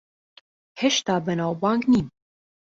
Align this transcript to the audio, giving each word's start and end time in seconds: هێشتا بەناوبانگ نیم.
هێشتا 0.81 1.15
بەناوبانگ 1.27 1.81
نیم. 1.91 2.07